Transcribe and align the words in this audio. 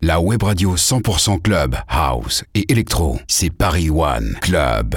La 0.00 0.20
web 0.20 0.44
radio 0.44 0.76
100% 0.76 1.42
club, 1.42 1.74
house 1.88 2.44
et 2.54 2.70
électro, 2.70 3.18
c'est 3.26 3.50
Paris 3.50 3.90
One 3.90 4.36
Club. 4.40 4.94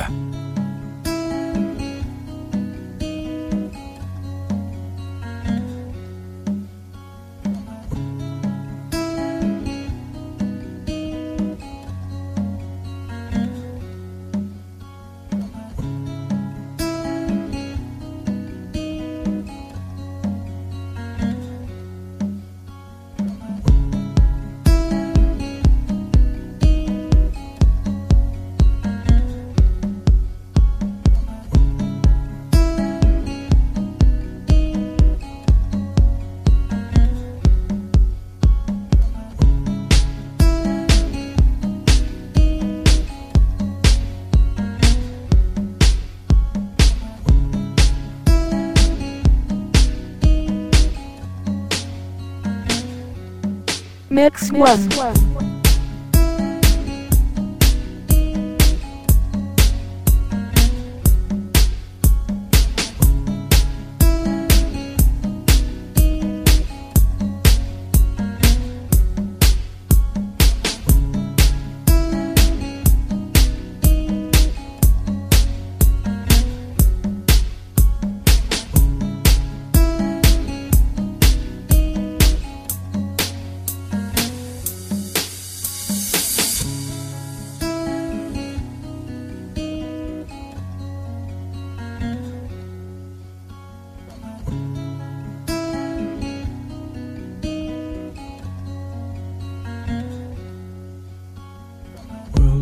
One. 54.62 54.91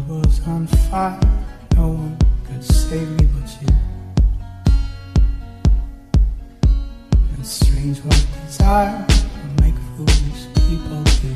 was 0.10 0.48
on 0.48 0.66
fire. 0.66 1.20
No 1.76 1.90
one 1.90 2.18
could 2.46 2.64
save 2.64 3.08
me 3.10 3.28
but 3.34 3.62
you. 3.62 3.68
And 7.36 7.46
strange 7.46 8.00
what 8.00 8.26
desire 8.48 9.06
will 9.08 9.64
make 9.64 9.76
foolish 9.96 10.48
people 10.56 11.04
do. 11.22 11.36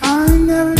I 0.00 0.38
never 0.38 0.77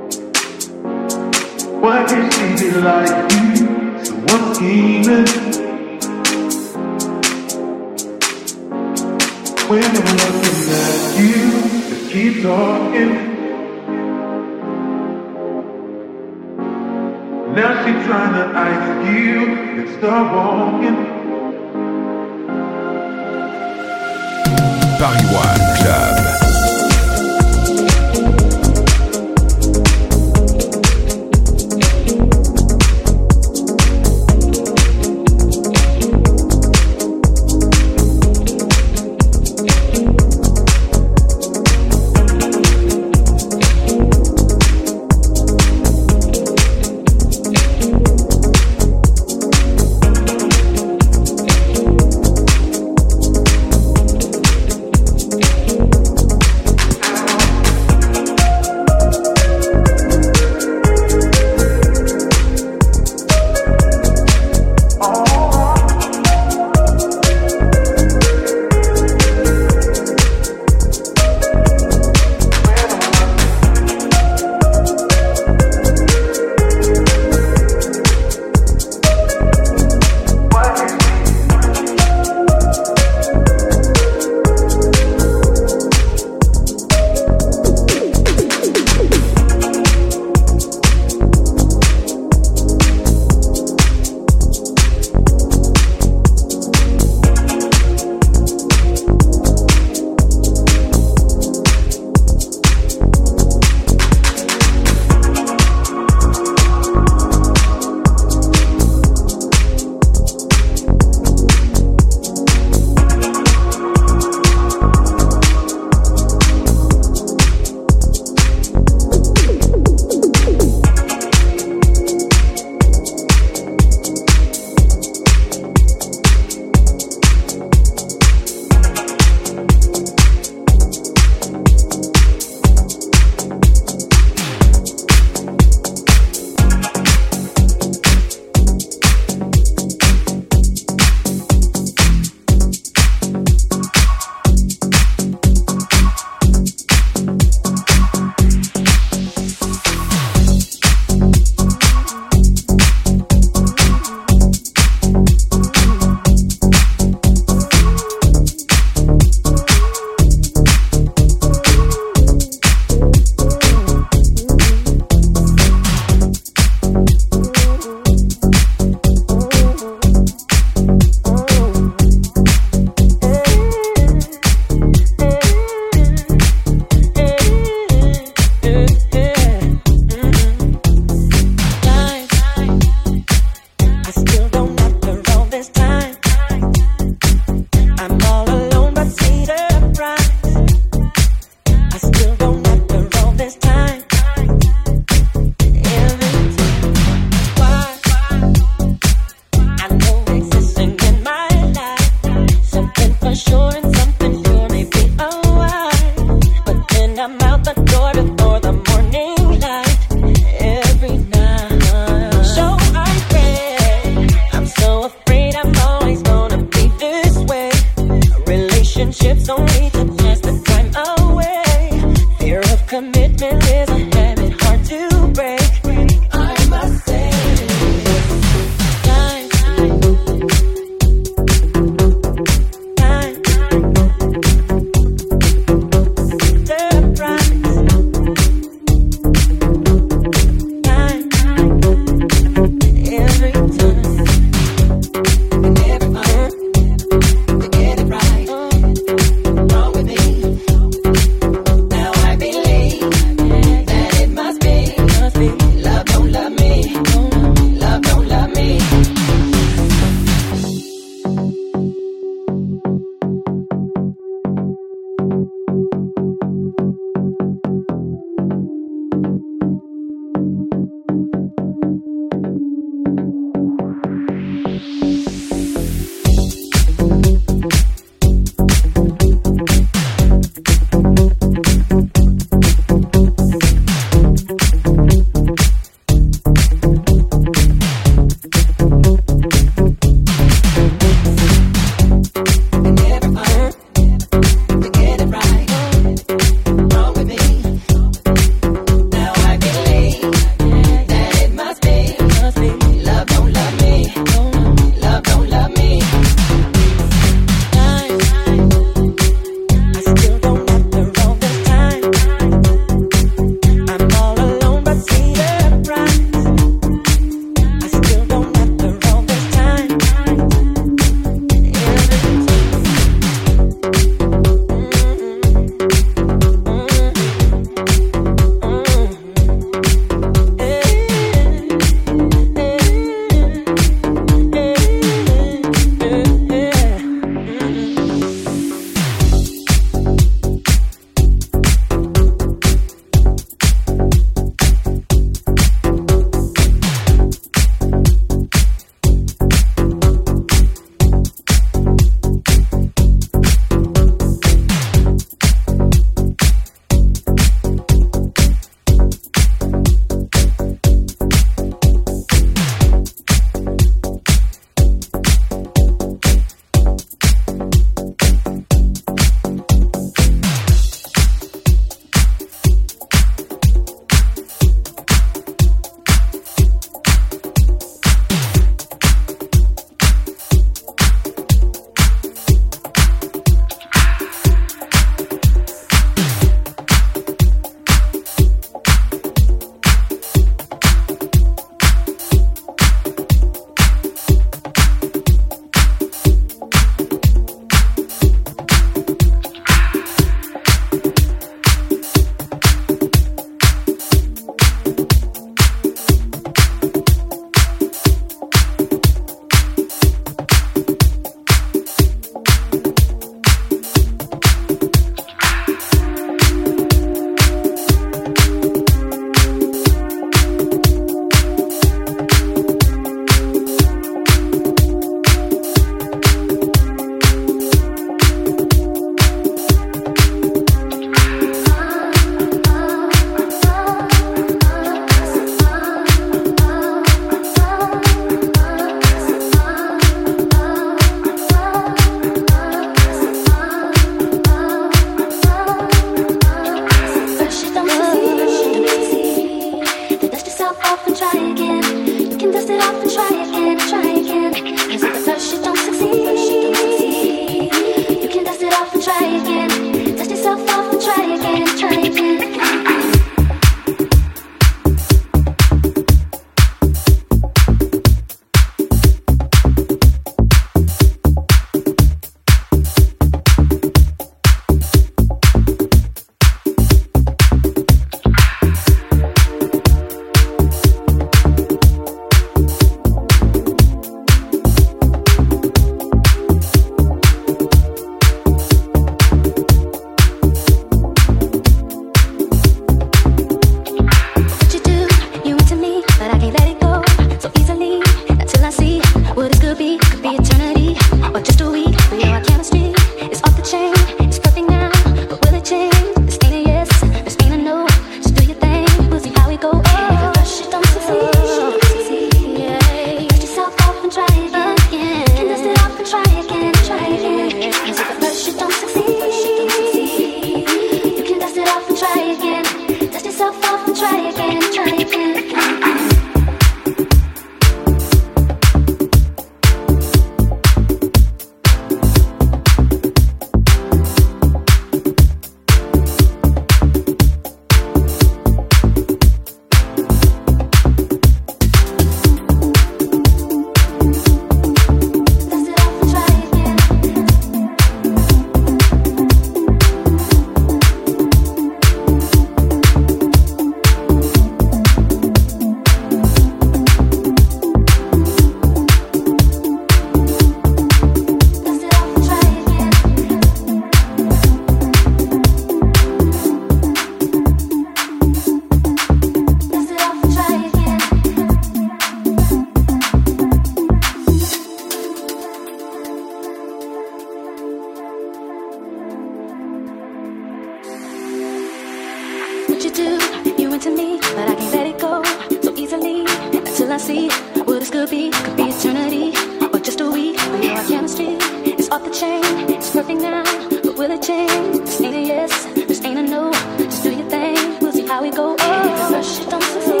what 582.80 582.96
you 582.96 583.04
do, 583.04 583.62
you 583.62 583.72
into 583.74 583.90
me, 583.94 584.18
but 584.34 584.48
I 584.48 584.54
can't 584.54 584.72
let 584.72 584.86
it 584.86 584.98
go 584.98 585.22
so 585.60 585.74
easily 585.76 586.20
until 586.56 586.90
I 586.90 586.96
see 586.96 587.28
what 587.64 587.80
this 587.80 587.90
could 587.90 588.08
be. 588.08 588.30
Could 588.30 588.56
be 588.56 588.62
eternity 588.70 589.36
or 589.66 589.78
just 589.80 590.00
a 590.00 590.08
week. 590.10 590.38
I 590.40 590.60
know 590.60 590.74
our 590.76 590.84
chemistry 590.84 591.34
is 591.68 591.90
off 591.90 592.04
the 592.04 592.10
chain. 592.10 592.42
It's 592.70 592.90
perfect 592.90 593.20
now, 593.20 593.44
but 593.68 593.96
will 593.98 594.10
it 594.10 594.22
change? 594.22 594.78
This 594.78 595.00
ain't 595.02 595.14
a 595.14 595.20
yes, 595.20 595.66
this 595.74 596.02
ain't 596.06 596.20
a 596.20 596.22
no. 596.22 596.52
Just 596.78 597.02
do 597.02 597.12
your 597.12 597.28
thing, 597.28 597.78
we'll 597.80 597.92
see 597.92 598.06
how 598.06 598.22
we 598.22 598.30
go. 598.30 598.56
Oh, 598.58 599.10
rush 599.12 599.40
it, 599.40 599.50
don't 599.50 599.62
succeed. 599.62 600.00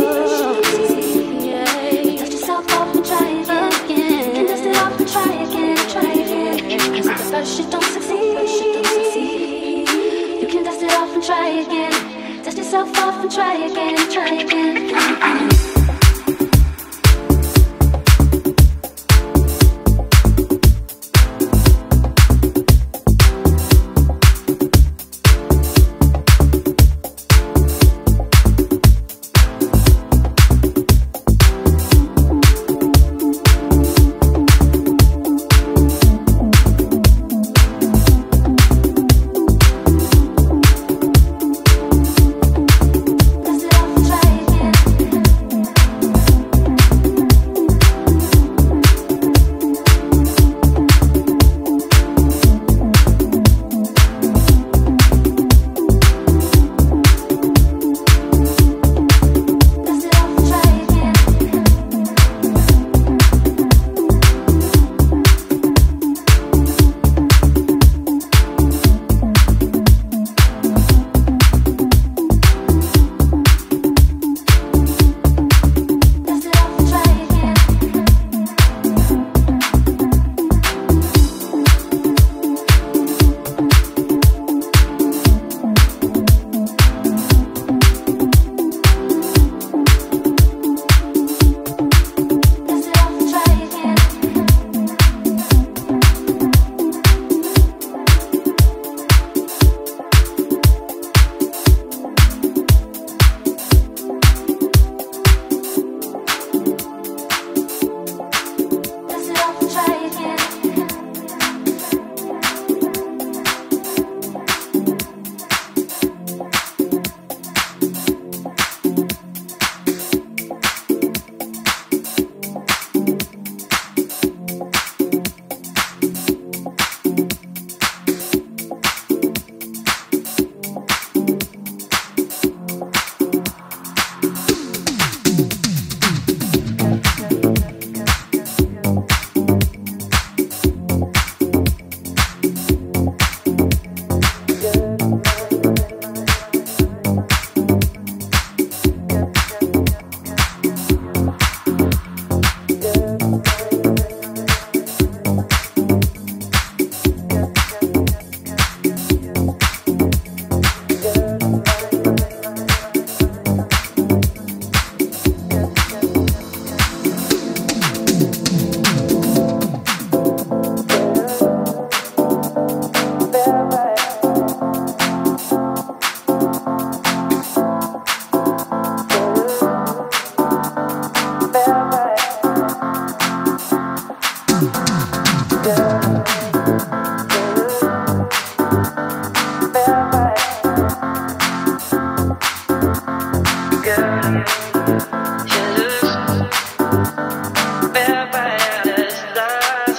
Yeah, 1.48 2.16
dust 2.16 2.32
yourself 2.32 2.72
off 2.72 2.94
and 2.94 3.04
try 3.04 3.28
again. 3.28 3.72
again. 3.84 4.34
Can 4.34 4.46
dust 4.46 4.64
it 4.64 4.76
off 4.76 4.98
and 4.98 5.08
try 5.08 5.32
again, 5.44 5.76
try 5.90 6.12
again. 6.12 6.70
If 6.96 7.04
the 7.04 7.12
first 7.30 7.56
try 7.60 7.70
don't 7.70 7.84
succeed. 7.84 8.28
You 10.40 10.48
can 10.48 10.64
dust 10.64 10.82
it 10.82 10.92
off 10.92 11.12
and 11.12 11.22
try 11.22 11.48
again 11.60 12.09
yourself 12.70 12.98
off 12.98 13.22
and 13.22 13.32
try 13.32 13.54
again, 13.54 13.96
try 14.12 14.28
again. 14.28 15.69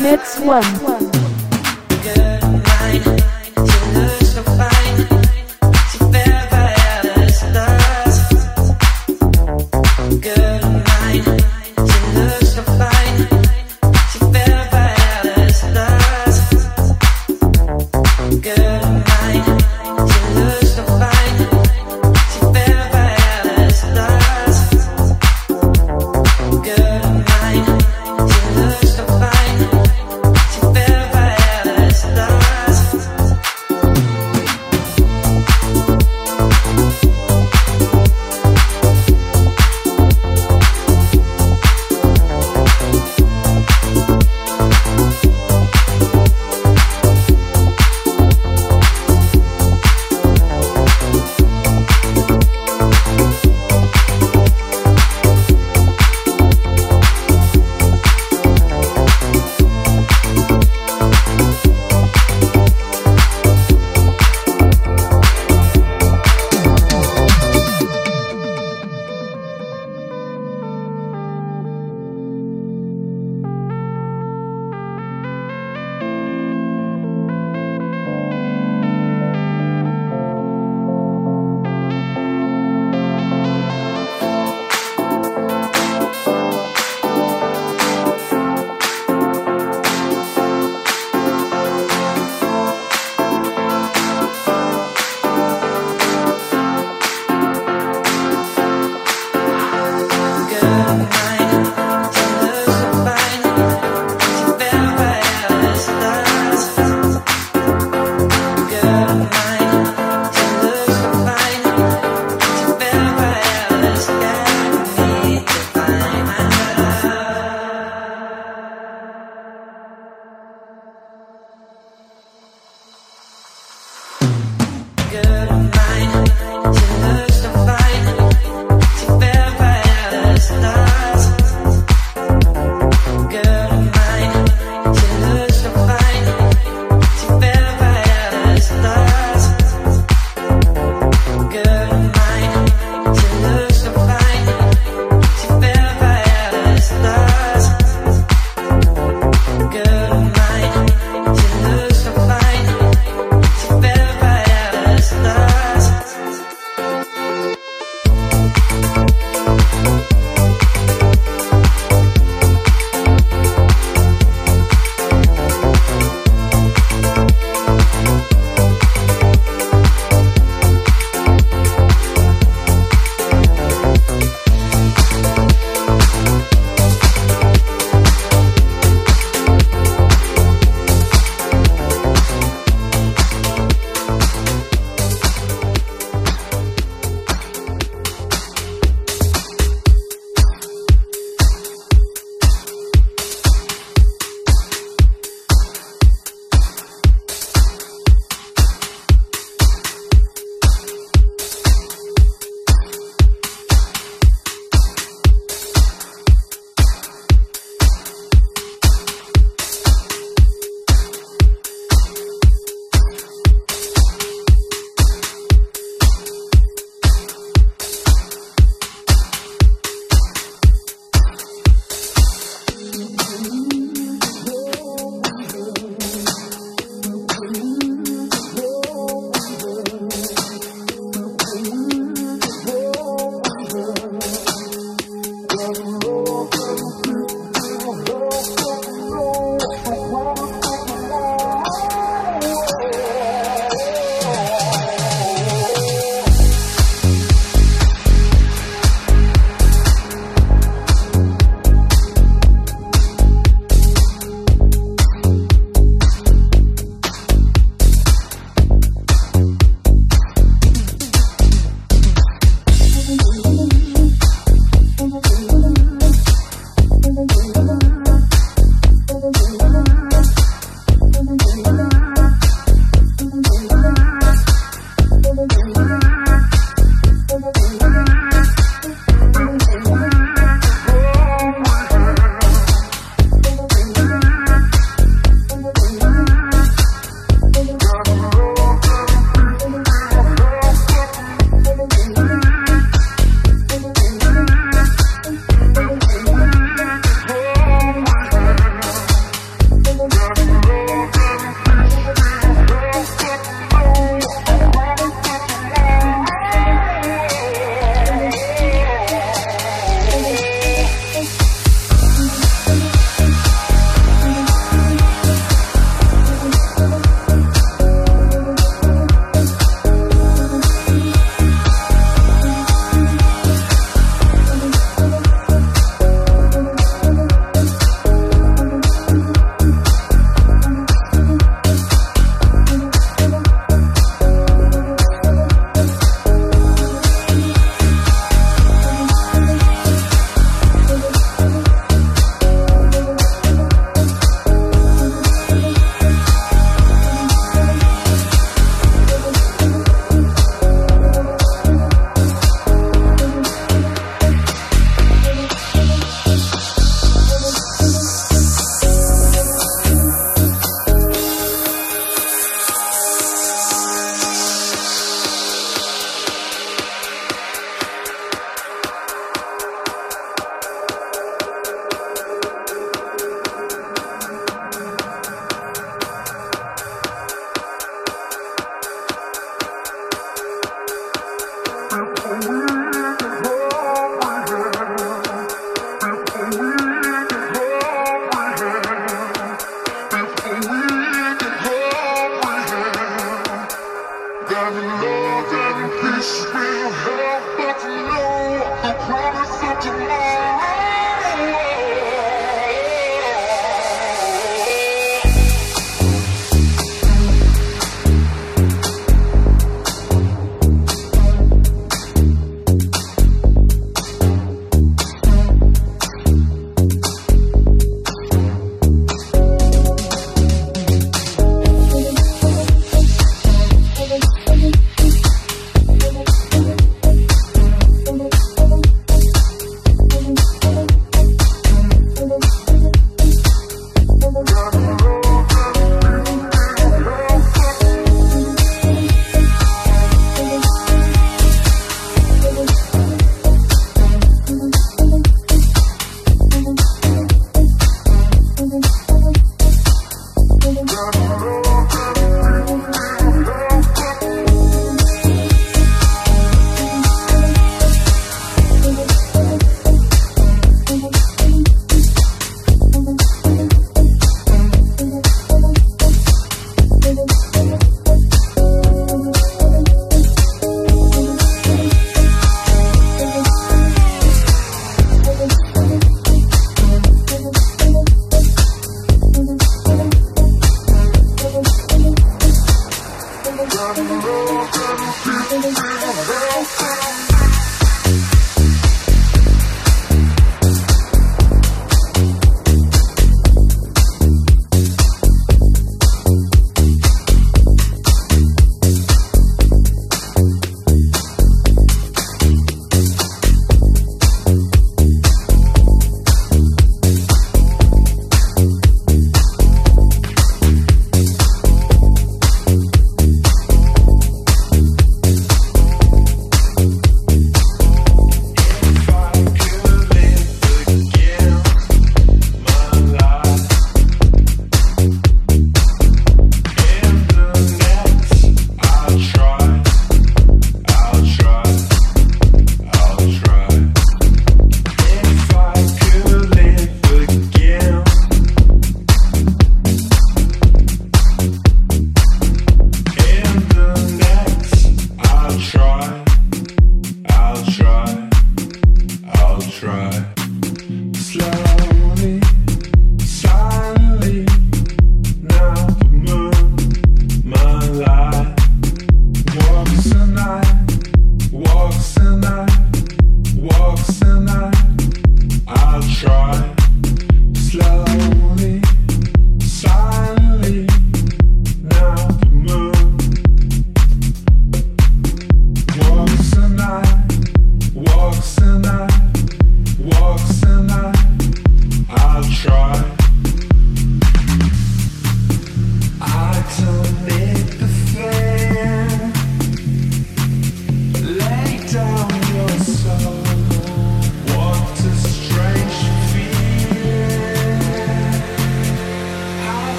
Mix 0.00 0.38
1. 0.38 1.07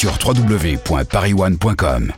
sur 0.00 0.18
www.pari1.com 0.24 2.12